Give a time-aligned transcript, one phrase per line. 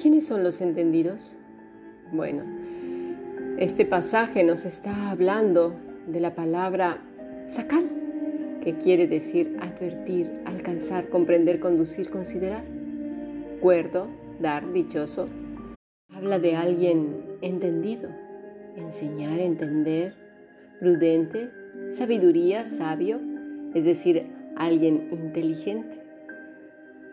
[0.00, 1.38] ¿Quiénes son los entendidos?
[2.12, 2.42] Bueno,
[3.58, 5.74] este pasaje nos está hablando
[6.06, 7.02] de la palabra
[7.46, 7.82] sacar,
[8.62, 12.62] que quiere decir advertir, alcanzar, comprender, conducir, considerar.
[13.62, 15.30] Cuerdo, dar, dichoso.
[16.14, 18.10] Habla de alguien entendido,
[18.76, 20.14] enseñar, entender,
[20.78, 21.48] prudente,
[21.88, 23.18] sabiduría, sabio,
[23.72, 26.05] es decir, alguien inteligente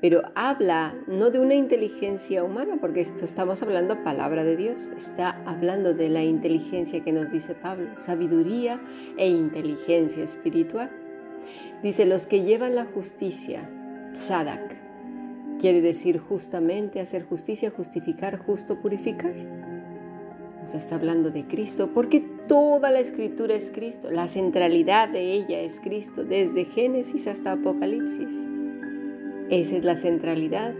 [0.03, 5.41] pero habla no de una inteligencia humana, porque esto estamos hablando palabra de Dios, está
[5.45, 8.81] hablando de la inteligencia que nos dice Pablo, sabiduría
[9.16, 10.91] e inteligencia espiritual.
[11.81, 13.70] Dice, los que llevan la justicia,
[14.11, 14.75] tzadak,
[15.58, 19.33] quiere decir justamente hacer justicia, justificar, justo, purificar.
[20.59, 25.61] Nos está hablando de Cristo, porque toda la escritura es Cristo, la centralidad de ella
[25.61, 28.49] es Cristo, desde Génesis hasta Apocalipsis.
[29.53, 30.73] Esa es la centralidad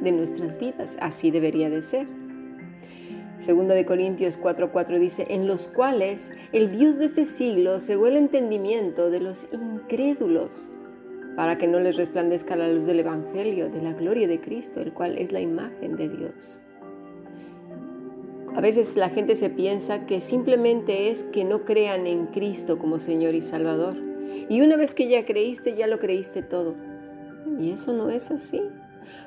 [0.00, 2.06] de nuestras vidas, así debería de ser.
[3.40, 8.16] Segunda de Corintios 4:4 dice, en los cuales el Dios de este siglo cegó el
[8.16, 10.70] entendimiento de los incrédulos,
[11.34, 14.92] para que no les resplandezca la luz del Evangelio, de la gloria de Cristo, el
[14.92, 16.60] cual es la imagen de Dios.
[18.54, 23.00] A veces la gente se piensa que simplemente es que no crean en Cristo como
[23.00, 23.96] Señor y Salvador.
[24.48, 26.93] Y una vez que ya creíste, ya lo creíste todo.
[27.58, 28.62] Y eso no es así.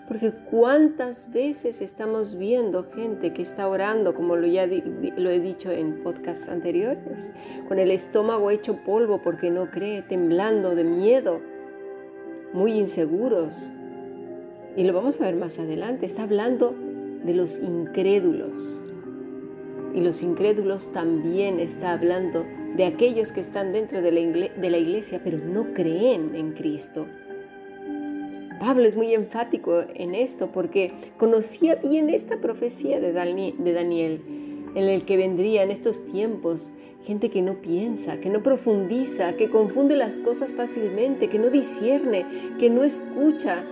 [0.08, 5.72] Porque cuántas veces estamos viendo gente que está orando, como lo ya lo he dicho
[5.72, 7.31] en podcasts anteriores,
[7.67, 11.42] con el estómago hecho polvo porque no cree, temblando de miedo,
[12.53, 13.72] muy inseguros.
[14.75, 16.05] Y lo vamos a ver más adelante.
[16.05, 16.75] Está hablando
[17.23, 18.83] de los incrédulos.
[19.94, 25.39] Y los incrédulos también está hablando de aquellos que están dentro de la iglesia, pero
[25.39, 27.08] no creen en Cristo
[28.59, 34.22] Pablo es muy enfático en esto porque conocía bien esta profecía de Daniel,
[34.76, 36.71] en el que vendría en estos tiempos
[37.05, 42.26] gente que no piensa, que no profundiza, que confunde las cosas fácilmente, que no discierne,
[42.59, 43.64] que no escucha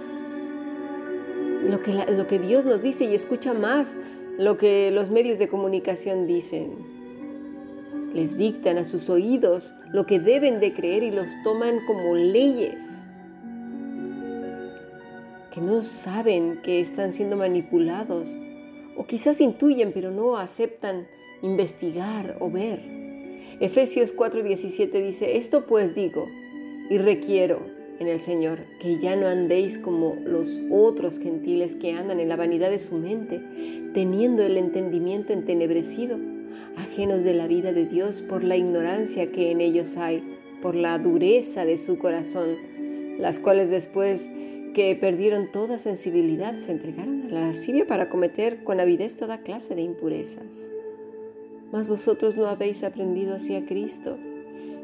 [1.63, 3.97] lo que, lo que Dios nos dice y escucha más
[4.37, 6.71] lo que los medios de comunicación dicen.
[8.13, 13.05] Les dictan a sus oídos lo que deben de creer y los toman como leyes
[15.55, 18.37] que no saben que están siendo manipulados
[18.97, 21.07] o quizás intuyen pero no aceptan
[21.41, 22.81] investigar o ver.
[23.61, 26.27] Efesios 4:17 dice, esto pues digo
[26.89, 27.61] y requiero
[27.99, 32.35] en el Señor que ya no andéis como los otros gentiles que andan en la
[32.35, 33.41] vanidad de su mente,
[33.93, 36.17] teniendo el entendimiento entenebrecido,
[36.75, 40.21] ajenos de la vida de Dios por la ignorancia que en ellos hay,
[40.61, 42.57] por la dureza de su corazón,
[43.19, 44.29] las cuales después
[44.75, 49.73] que perdieron toda sensibilidad, se entregaron a la lascivia para cometer con avidez toda clase
[49.73, 50.69] de impurezas.
[51.71, 54.17] Mas vosotros no habéis aprendido hacia Cristo.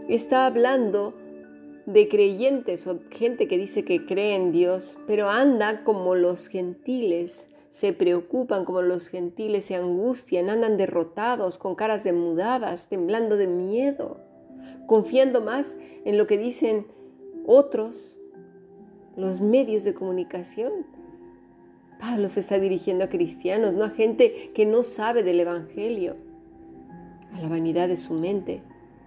[0.08, 1.14] Está hablando
[1.86, 7.50] de creyentes o gente que dice que cree en Dios, pero anda como los gentiles,
[7.68, 14.22] se preocupan como los gentiles, se angustian, andan derrotados, con caras demudadas, temblando de miedo,
[14.88, 16.88] confiando más en lo que dicen
[17.46, 18.21] otros
[19.22, 20.72] los medios de comunicación.
[22.00, 26.16] Pablo se está dirigiendo a cristianos, no a gente que no sabe del Evangelio,
[27.34, 28.64] a la vanidad de su mente,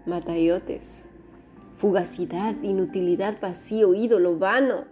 [0.07, 1.07] matayotes,
[1.77, 4.85] fugacidad, inutilidad, vacío, ídolo, vano,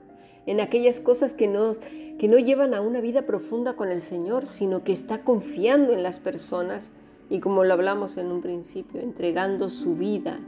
[0.46, 1.74] en aquellas cosas que no,
[2.18, 6.02] que no llevan a una vida profunda con el Señor, sino que está confiando en
[6.02, 6.90] las personas
[7.30, 10.40] y como lo hablamos en un principio, entregando su vida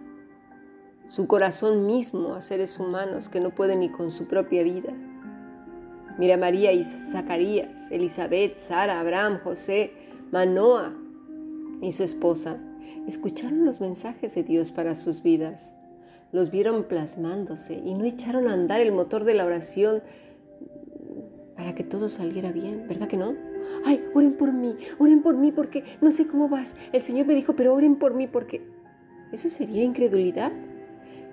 [1.07, 4.93] su corazón mismo a seres humanos que no pueden ni con su propia vida.
[6.19, 9.93] Mira María y Zacarías, Elizabeth, Sara, Abraham, José,
[10.31, 10.95] Manoa
[11.83, 12.59] y su esposa
[13.07, 15.77] escucharon los mensajes de Dios para sus vidas.
[16.33, 20.03] Los vieron plasmándose y no echaron a andar el motor de la oración
[21.57, 23.35] para que todo saliera bien, ¿verdad que no?
[23.85, 26.77] Ay, oren por mí, oren por mí porque no sé cómo vas.
[26.93, 28.63] El Señor me dijo, pero oren por mí porque...
[29.33, 30.53] ¿Eso sería incredulidad?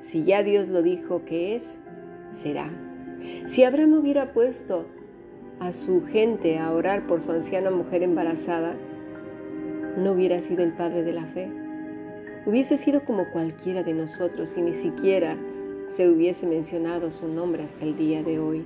[0.02, 1.80] Si ya Dios lo dijo que es,
[2.32, 2.72] será.
[3.46, 4.88] Si Abraham hubiera puesto
[5.60, 8.76] a su gente a orar por su anciana mujer embarazada,
[9.98, 11.52] no hubiera sido el padre de la fe.
[12.48, 15.38] Hubiese sido como cualquiera de nosotros y ni siquiera
[15.86, 18.66] se hubiese mencionado su nombre hasta el día de hoy.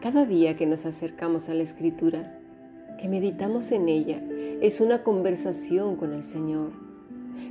[0.00, 2.40] Cada día que nos acercamos a la escritura,
[3.00, 4.20] que meditamos en ella,
[4.60, 6.91] es una conversación con el Señor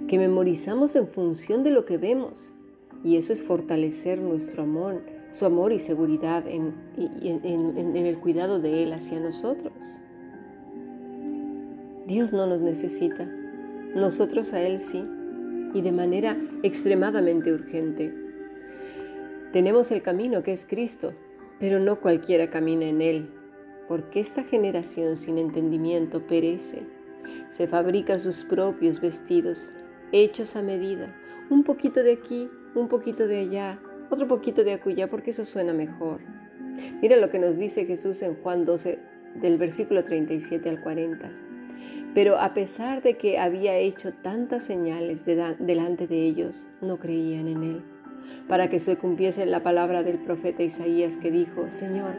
[0.07, 2.55] que memorizamos en función de lo que vemos.
[3.03, 5.01] Y eso es fortalecer nuestro amor,
[5.31, 10.01] su amor y seguridad en, el cuidado de Él hacia nosotros.
[12.05, 13.25] Dios no nos necesita,
[13.95, 15.03] nosotros a Él sí,
[15.73, 18.13] y de manera extremadamente urgente.
[19.53, 21.13] Tenemos el camino que es Cristo,
[21.59, 23.29] pero no cualquiera camina en Él,
[23.87, 26.83] porque esta generación sin entendimiento perece.
[27.49, 29.75] Se fabrica sus propios vestidos,
[30.11, 31.15] hechos a medida,
[31.49, 33.79] un poquito de aquí, un poquito de allá,
[34.09, 36.21] otro poquito de acullá, porque eso suena mejor.
[37.01, 38.99] Mira lo que nos dice Jesús en Juan 12,
[39.35, 41.31] del versículo 37 al 40.
[42.13, 47.63] Pero a pesar de que había hecho tantas señales delante de ellos, no creían en
[47.63, 47.81] él,
[48.47, 52.15] para que se cumpliese la palabra del profeta Isaías que dijo, Señor,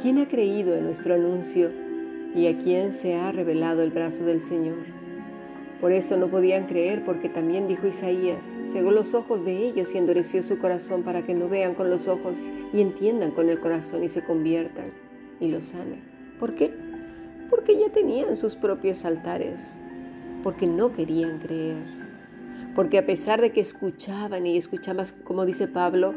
[0.00, 1.72] ¿quién ha creído en nuestro anuncio
[2.34, 4.78] y a quién se ha revelado el brazo del Señor?
[5.80, 9.98] Por eso no podían creer, porque también dijo Isaías, cegó los ojos de ellos y
[9.98, 14.02] endureció su corazón para que no vean con los ojos y entiendan con el corazón
[14.02, 14.92] y se conviertan
[15.40, 16.00] y lo sanen.
[16.40, 16.72] ¿Por qué?
[17.50, 19.76] Porque ya tenían sus propios altares,
[20.42, 21.76] porque no querían creer,
[22.74, 26.14] porque a pesar de que escuchaban y escuchaban, como dice Pablo,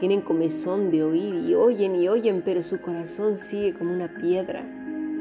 [0.00, 4.64] tienen comezón de oír y oyen y oyen, pero su corazón sigue como una piedra.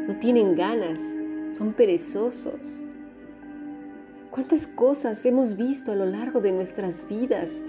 [0.07, 1.01] No tienen ganas,
[1.51, 2.83] son perezosos.
[4.29, 7.63] ¿Cuántas cosas hemos visto a lo largo de nuestras vidas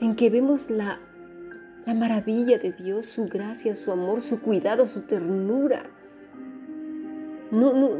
[0.00, 0.98] en que vemos la,
[1.84, 5.84] la maravilla de Dios, su gracia, su amor, su cuidado, su ternura?
[7.50, 7.90] No, no,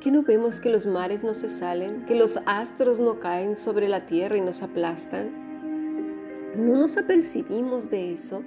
[0.00, 3.88] ¿Qué no vemos que los mares no se salen, que los astros no caen sobre
[3.88, 5.30] la tierra y nos aplastan?
[6.56, 8.42] ¿No nos apercibimos de eso?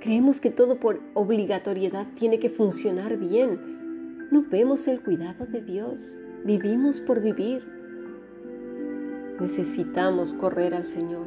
[0.00, 4.28] Creemos que todo por obligatoriedad tiene que funcionar bien.
[4.30, 6.16] No vemos el cuidado de Dios.
[6.44, 7.62] Vivimos por vivir.
[9.38, 11.26] Necesitamos correr al Señor.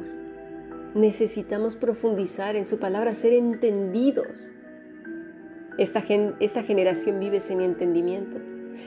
[0.94, 4.52] Necesitamos profundizar en su palabra, ser entendidos.
[5.78, 6.02] Esta,
[6.62, 8.38] generación vive sin entendimiento.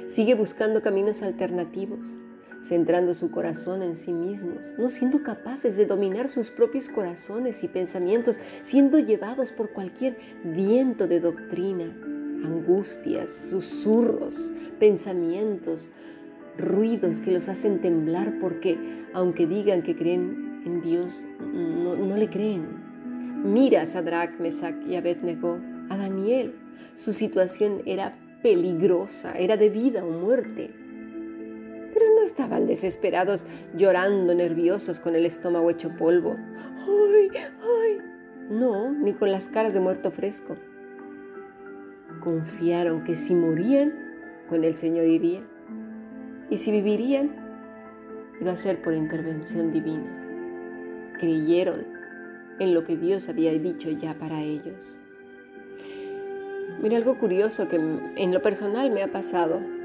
[0.07, 2.17] Sigue buscando caminos alternativos,
[2.61, 7.67] centrando su corazón en sí mismos, no siendo capaces de dominar sus propios corazones y
[7.67, 11.85] pensamientos, siendo llevados por cualquier viento de doctrina,
[12.43, 15.91] angustias, susurros, pensamientos,
[16.57, 22.87] ruidos que los hacen temblar porque, aunque digan que creen en Dios, no, le creen.
[23.43, 26.55] Mira a Sadrach, Mesach y Abednego, a Daniel,
[26.95, 30.73] su situación era peligrosa, era de vida o muerte.
[32.27, 36.35] Estaban desesperados, llorando, nerviosos, con el estómago hecho polvo.
[36.85, 38.01] ¡Ay, ay!
[38.49, 40.57] No, ni con las caras de muerto fresco.
[42.19, 43.93] Confiaron que si morían,
[44.49, 45.41] con el Señor iría.
[46.49, 47.33] Y si vivirían,
[48.41, 51.13] iba a ser por intervención divina.
[51.17, 51.87] Creyeron
[52.59, 54.99] en lo que Dios había dicho ya para ellos.
[56.81, 59.76] Mira algo curioso que en lo personal me ha pasado.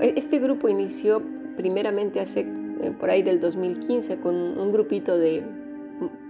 [0.00, 1.22] E, este grupo inició
[1.56, 5.44] primeramente hace eh, por ahí del 2015 con un grupito de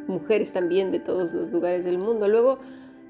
[0.06, 2.28] mujeres también de todos los lugares del mundo.
[2.28, 2.60] Luego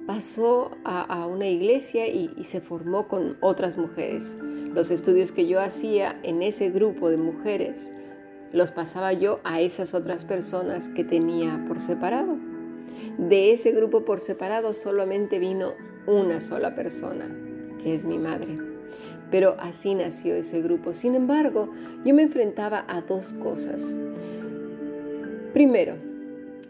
[0.06, 4.38] pasó a, una iglesia y, y, se formó con otras mujeres.
[4.40, 7.92] Los estudios que yo hacía en ese grupo de mujeres
[8.52, 12.36] los pasaba yo a esas otras personas que tenía por separado.
[13.18, 15.74] De ese grupo por separado solamente vino
[16.06, 17.28] una sola persona,
[17.82, 18.67] que es mi madre.
[19.30, 20.94] Pero así nació ese grupo.
[20.94, 21.72] Sin embargo,
[22.04, 23.96] yo me enfrentaba a dos cosas.
[25.52, 25.96] Primero,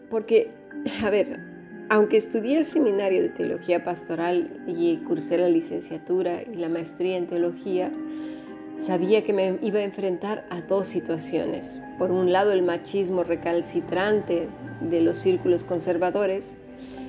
[0.09, 0.49] porque,
[1.03, 1.39] a ver,
[1.89, 7.27] aunque estudié el seminario de teología pastoral y cursé la licenciatura y la maestría en
[7.27, 7.91] teología,
[8.77, 11.81] sabía que me iba a enfrentar a dos situaciones.
[11.97, 14.47] Por un lado, el machismo recalcitrante
[14.81, 16.57] de los círculos conservadores,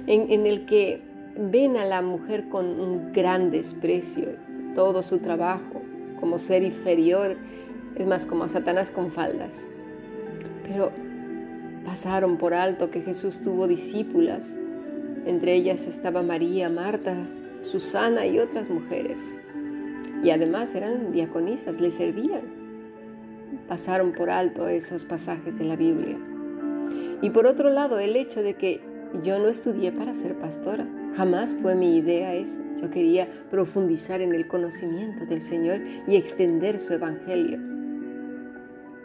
[0.07, 1.03] en, en el que
[1.37, 4.31] ven a la mujer con un gran desprecio,
[4.75, 5.83] todo su trabajo
[6.19, 7.37] como ser inferior,
[7.97, 9.71] es más como a Satanás con faldas.
[10.67, 10.93] Pero
[11.85, 14.57] pasaron por alto que Jesús tuvo discípulas,
[15.27, 17.15] entre ellas estaba María, Marta,
[17.63, 19.39] Susana y otras mujeres.
[20.23, 22.43] Y además eran diaconisas, le servían.
[23.69, 26.19] Pasaron por alto esos pasajes de la Biblia.
[27.23, 28.81] Y por otro lado, el hecho de que
[29.23, 30.87] yo no estudié para ser pastora.
[31.17, 32.61] Jamás fue mi idea eso.
[32.81, 37.59] Yo quería profundizar en el conocimiento del Señor y extender su evangelio.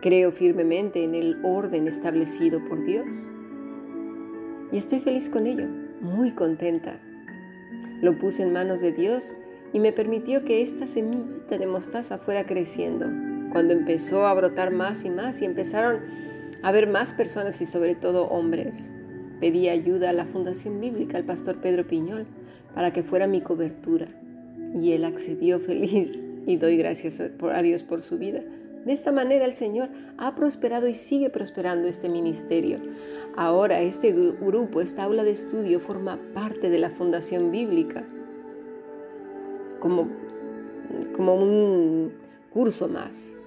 [0.02, 3.32] Creo firmemente en el orden establecido por Dios.
[4.72, 5.68] Y estoy feliz con ello,
[6.00, 7.00] muy contenta.
[8.02, 9.36] Lo puse en manos de Dios
[9.74, 13.08] y me permitió que esta semillita de mostaza fuera creciendo.
[13.52, 16.02] Cuando empezó a brotar más y más y empezaron
[16.62, 18.92] a ver más personas y sobre todo hombres
[19.40, 22.26] Pedí ayuda a la Fundación Bíblica, al pastor Pedro Piñol,
[22.74, 24.08] para que fuera mi cobertura.
[24.82, 28.42] Y él accedió feliz y doy gracias a Dios por su vida.
[28.86, 32.80] De esta manera el Señor ha prosperado y sigue prosperando este ministerio.
[33.36, 38.06] Ahora este grupo, esta aula de estudio forma parte de la Fundación Bíblica
[39.80, 40.08] como,
[41.16, 42.14] como un
[42.52, 43.38] curso más.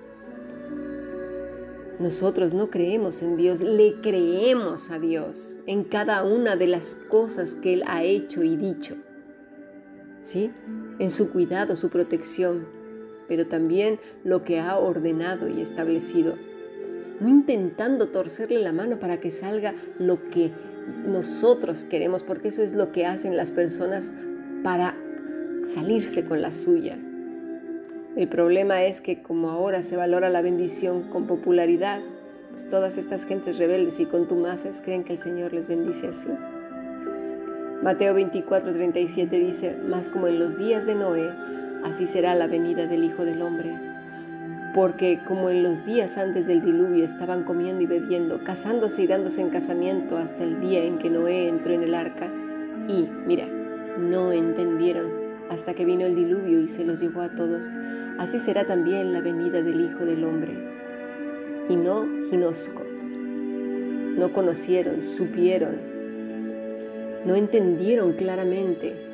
[1.98, 7.56] Nosotros no creemos en Dios, le creemos a Dios en cada una de las cosas
[7.56, 8.96] que Él ha hecho y dicho.
[10.20, 10.52] ¿Sí?
[11.00, 12.68] En su cuidado, su protección,
[13.26, 16.36] pero también lo que ha ordenado y establecido.
[17.18, 20.52] No intentando torcerle la mano para que salga lo que
[21.04, 24.12] nosotros queremos, porque eso es lo que hacen las personas
[24.62, 24.96] para
[25.64, 26.96] salirse con la suya.
[28.18, 32.00] El problema es que como ahora se valora la bendición con popularidad,
[32.50, 36.30] pues todas estas gentes rebeldes y contumaces creen que el Señor les bendice así.
[37.80, 41.30] Mateo 24, 37 dice, Más como en los días de Noé,
[41.84, 43.78] así será la venida del Hijo del Hombre.
[44.74, 49.42] Porque como en los días antes del diluvio estaban comiendo y bebiendo, casándose y dándose
[49.42, 52.26] en casamiento hasta el día en que Noé entró en el arca,
[52.88, 53.46] y, mira,
[53.96, 55.17] no entendieron
[55.50, 57.70] hasta que vino el diluvio y se los llevó a todos,
[58.18, 60.52] así será también la venida del Hijo del Hombre.
[61.68, 62.84] Y no ginosco.
[64.16, 65.76] No conocieron, supieron,
[67.24, 69.04] no entendieron claramente.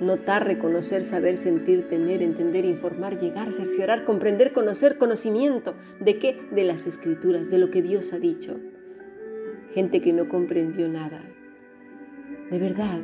[0.00, 5.74] Notar, reconocer, saber, sentir, tener, entender, informar, llegar, cerciorar, comprender, conocer, conocimiento.
[6.00, 6.40] ¿De qué?
[6.50, 8.58] De las escrituras, de lo que Dios ha dicho.
[9.72, 11.22] Gente que no comprendió nada.
[12.50, 13.00] De verdad,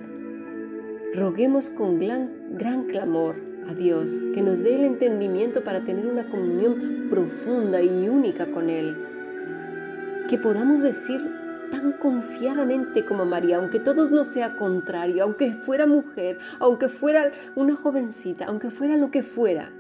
[1.14, 3.36] roguemos con gran, clamor
[3.68, 8.70] a Dios que nos dé el entendimiento para tener una comunión profunda y única con
[8.70, 8.96] Él.
[10.28, 11.20] Que podamos decir
[11.70, 17.76] tan confiadamente como María, aunque todo no sea contrario, aunque fuera mujer, aunque fuera una
[17.76, 19.70] jovencita, aunque fuera lo que fuera,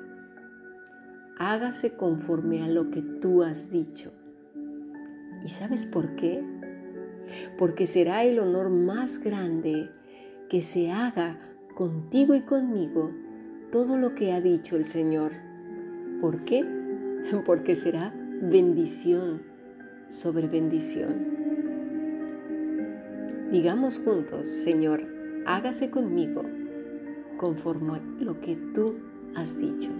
[1.38, 4.12] hágase conforme a lo que tú has dicho.
[5.44, 6.42] ¿Y sabes por qué?
[7.56, 9.90] Porque será el honor más grande
[10.48, 11.38] que se haga
[11.74, 13.12] contigo y conmigo
[13.70, 15.32] todo lo que ha dicho el Señor.
[16.20, 16.64] ¿Por qué?
[17.46, 18.12] Porque será
[18.42, 19.42] bendición
[20.08, 21.38] sobre bendición.
[23.50, 25.06] Digamos juntos, Señor,
[25.46, 26.42] hágase conmigo
[27.38, 28.96] conforme a lo que tú
[29.34, 29.90] has dicho,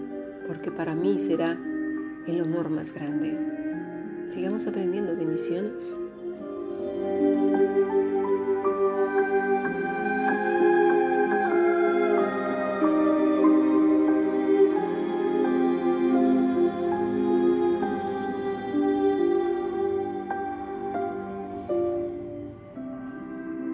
[0.45, 1.57] porque para mí será
[2.27, 3.35] el honor más grande.
[4.27, 5.97] Sigamos aprendiendo bendiciones.